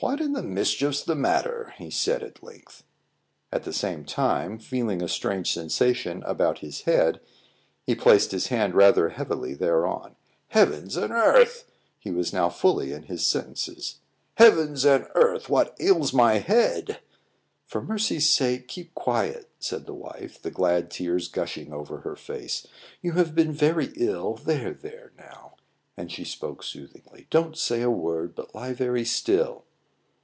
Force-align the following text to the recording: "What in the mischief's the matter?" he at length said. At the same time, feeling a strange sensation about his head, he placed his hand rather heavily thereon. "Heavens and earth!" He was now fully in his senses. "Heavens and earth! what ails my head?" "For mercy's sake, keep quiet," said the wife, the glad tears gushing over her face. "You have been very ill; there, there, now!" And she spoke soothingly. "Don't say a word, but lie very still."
"What 0.00 0.20
in 0.20 0.34
the 0.34 0.42
mischief's 0.42 1.02
the 1.02 1.14
matter?" 1.14 1.72
he 1.78 1.86
at 2.12 2.42
length 2.42 2.72
said. 2.80 2.84
At 3.50 3.64
the 3.64 3.72
same 3.72 4.04
time, 4.04 4.58
feeling 4.58 5.00
a 5.00 5.08
strange 5.08 5.50
sensation 5.50 6.22
about 6.26 6.58
his 6.58 6.82
head, 6.82 7.20
he 7.86 7.94
placed 7.94 8.30
his 8.30 8.48
hand 8.48 8.74
rather 8.74 9.08
heavily 9.10 9.54
thereon. 9.54 10.16
"Heavens 10.48 10.98
and 10.98 11.10
earth!" 11.10 11.64
He 11.98 12.10
was 12.10 12.34
now 12.34 12.50
fully 12.50 12.92
in 12.92 13.04
his 13.04 13.24
senses. 13.24 14.00
"Heavens 14.34 14.84
and 14.84 15.06
earth! 15.14 15.48
what 15.48 15.74
ails 15.80 16.12
my 16.12 16.34
head?" 16.34 17.00
"For 17.64 17.80
mercy's 17.80 18.28
sake, 18.28 18.68
keep 18.68 18.92
quiet," 18.94 19.48
said 19.58 19.86
the 19.86 19.94
wife, 19.94 20.38
the 20.42 20.50
glad 20.50 20.90
tears 20.90 21.28
gushing 21.28 21.72
over 21.72 22.00
her 22.00 22.14
face. 22.16 22.66
"You 23.00 23.12
have 23.12 23.34
been 23.34 23.52
very 23.52 23.90
ill; 23.96 24.34
there, 24.34 24.74
there, 24.74 25.12
now!" 25.16 25.54
And 25.96 26.12
she 26.12 26.24
spoke 26.24 26.62
soothingly. 26.62 27.26
"Don't 27.30 27.56
say 27.56 27.80
a 27.80 27.88
word, 27.90 28.34
but 28.34 28.54
lie 28.54 28.74
very 28.74 29.06
still." 29.06 29.64